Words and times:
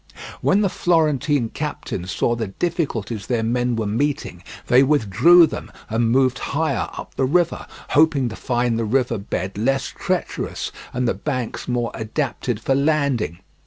When 0.41 0.61
the 0.61 0.67
Florentine 0.67 1.49
captains 1.49 2.09
saw 2.09 2.33
the 2.35 2.47
difficulties 2.47 3.27
their 3.27 3.43
men 3.43 3.75
were 3.75 3.85
meeting, 3.85 4.41
they 4.65 4.81
withdrew 4.81 5.45
them 5.45 5.71
and 5.91 6.09
moved 6.09 6.39
higher 6.39 6.89
up 6.97 7.13
the 7.13 7.25
river, 7.27 7.67
hoping 7.89 8.27
to 8.29 8.35
find 8.35 8.79
the 8.79 8.83
river 8.85 9.19
bed 9.19 9.59
less 9.59 9.93
treacherous 9.95 10.71
and 10.91 11.07
the 11.07 11.13
banks 11.13 11.67
more 11.67 11.91
adapted 11.93 12.59
for 12.59 12.73
landing. 12.73 13.41